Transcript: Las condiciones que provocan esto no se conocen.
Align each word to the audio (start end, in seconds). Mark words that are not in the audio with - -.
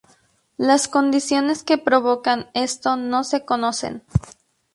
Las 0.57 0.87
condiciones 0.87 1.61
que 1.63 1.77
provocan 1.77 2.49
esto 2.55 2.95
no 2.95 3.23
se 3.23 3.45
conocen. 3.45 4.01